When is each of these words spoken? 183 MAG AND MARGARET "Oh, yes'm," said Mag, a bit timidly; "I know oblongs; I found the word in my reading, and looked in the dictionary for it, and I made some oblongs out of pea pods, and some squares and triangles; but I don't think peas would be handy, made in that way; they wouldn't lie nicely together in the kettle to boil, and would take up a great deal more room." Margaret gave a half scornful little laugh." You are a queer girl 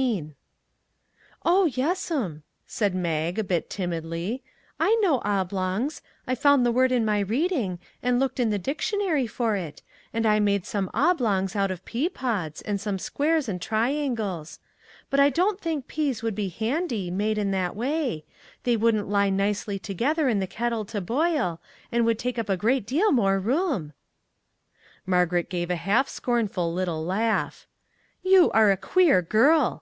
183 0.00 0.22
MAG 0.22 0.24
AND 0.24 0.34
MARGARET 1.44 1.44
"Oh, 1.44 1.64
yes'm," 1.66 2.42
said 2.66 2.94
Mag, 2.94 3.38
a 3.38 3.44
bit 3.44 3.68
timidly; 3.68 4.42
"I 4.80 4.94
know 5.02 5.20
oblongs; 5.26 6.00
I 6.26 6.34
found 6.34 6.64
the 6.64 6.72
word 6.72 6.90
in 6.90 7.04
my 7.04 7.18
reading, 7.20 7.78
and 8.02 8.18
looked 8.18 8.40
in 8.40 8.48
the 8.48 8.58
dictionary 8.58 9.26
for 9.26 9.56
it, 9.56 9.82
and 10.14 10.24
I 10.24 10.40
made 10.40 10.64
some 10.64 10.88
oblongs 10.94 11.54
out 11.54 11.70
of 11.70 11.84
pea 11.84 12.08
pods, 12.08 12.62
and 12.62 12.80
some 12.80 12.98
squares 12.98 13.46
and 13.46 13.60
triangles; 13.60 14.58
but 15.10 15.20
I 15.20 15.28
don't 15.28 15.60
think 15.60 15.86
peas 15.86 16.22
would 16.22 16.34
be 16.34 16.48
handy, 16.48 17.10
made 17.10 17.36
in 17.36 17.50
that 17.50 17.76
way; 17.76 18.24
they 18.62 18.78
wouldn't 18.78 19.06
lie 19.10 19.28
nicely 19.28 19.78
together 19.78 20.30
in 20.30 20.40
the 20.40 20.46
kettle 20.46 20.86
to 20.86 21.02
boil, 21.02 21.60
and 21.92 22.06
would 22.06 22.18
take 22.18 22.38
up 22.38 22.48
a 22.48 22.56
great 22.56 22.86
deal 22.86 23.12
more 23.12 23.38
room." 23.38 23.92
Margaret 25.04 25.50
gave 25.50 25.68
a 25.70 25.76
half 25.76 26.08
scornful 26.08 26.72
little 26.72 27.04
laugh." 27.04 27.66
You 28.32 28.50
are 28.52 28.70
a 28.70 28.78
queer 28.78 29.20
girl 29.20 29.78